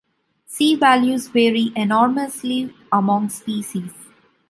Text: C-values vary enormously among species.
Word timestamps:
C-values 0.47 1.27
vary 1.27 1.71
enormously 1.75 2.73
among 2.91 3.29
species. 3.29 3.93